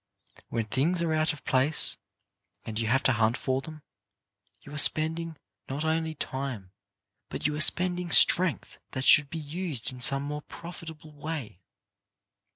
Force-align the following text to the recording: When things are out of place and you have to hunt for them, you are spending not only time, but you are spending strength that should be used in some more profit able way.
When 0.47 0.65
things 0.65 1.03
are 1.03 1.13
out 1.13 1.31
of 1.31 1.45
place 1.45 1.95
and 2.65 2.79
you 2.79 2.87
have 2.87 3.03
to 3.03 3.11
hunt 3.13 3.37
for 3.37 3.61
them, 3.61 3.83
you 4.63 4.73
are 4.73 4.77
spending 4.79 5.37
not 5.69 5.85
only 5.85 6.15
time, 6.15 6.71
but 7.29 7.45
you 7.45 7.55
are 7.55 7.61
spending 7.61 8.09
strength 8.09 8.79
that 8.93 9.05
should 9.05 9.29
be 9.29 9.37
used 9.37 9.91
in 9.91 10.01
some 10.01 10.23
more 10.23 10.41
profit 10.41 10.89
able 10.89 11.11
way. 11.13 11.61